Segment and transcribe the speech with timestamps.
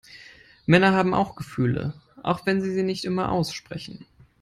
[0.65, 1.93] Männer haben auch Gefühle,
[2.23, 4.03] auch wenn sie sie nicht immer aussprechen.